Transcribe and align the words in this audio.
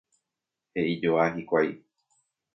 he'ijoa 0.73 1.27
hikuái 1.37 1.69